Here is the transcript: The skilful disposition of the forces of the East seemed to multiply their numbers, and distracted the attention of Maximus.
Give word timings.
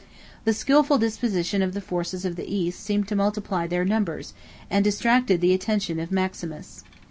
The 0.45 0.53
skilful 0.55 0.97
disposition 0.97 1.61
of 1.61 1.75
the 1.75 1.79
forces 1.79 2.25
of 2.25 2.35
the 2.35 2.51
East 2.51 2.79
seemed 2.79 3.07
to 3.09 3.15
multiply 3.15 3.67
their 3.67 3.85
numbers, 3.85 4.33
and 4.67 4.83
distracted 4.83 5.41
the 5.41 5.53
attention 5.53 5.99
of 5.99 6.11
Maximus. 6.11 6.83